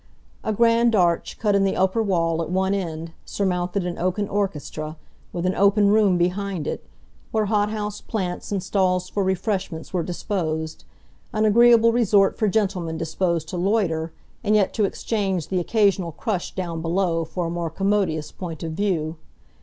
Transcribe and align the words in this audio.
A 0.43 0.51
grand 0.51 0.95
arch, 0.95 1.37
cut 1.37 1.53
in 1.53 1.63
the 1.63 1.75
upper 1.77 2.01
wall 2.01 2.41
at 2.41 2.49
one 2.49 2.73
end, 2.73 3.11
surmounted 3.23 3.85
an 3.85 3.99
oaken 3.99 4.27
orchestra, 4.27 4.97
with 5.31 5.45
an 5.45 5.53
open 5.53 5.89
room 5.89 6.17
behind 6.17 6.65
it, 6.65 6.83
where 7.31 7.45
hothouse 7.45 8.01
plants 8.01 8.51
and 8.51 8.63
stalls 8.63 9.09
for 9.09 9.23
refreshments 9.23 9.93
were 9.93 10.01
disposed; 10.01 10.85
an 11.33 11.45
agreeable 11.45 11.91
resort 11.91 12.35
for 12.35 12.47
gentlemen 12.47 12.97
disposed 12.97 13.47
to 13.49 13.57
loiter, 13.57 14.11
and 14.43 14.55
yet 14.55 14.73
to 14.73 14.85
exchange 14.85 15.49
the 15.49 15.59
occasional 15.59 16.11
crush 16.13 16.55
down 16.55 16.81
below 16.81 17.23
for 17.23 17.45
a 17.45 17.51
more 17.51 17.69
commodious 17.69 18.31
point 18.31 18.63
of 18.63 18.71
view. 18.71 19.17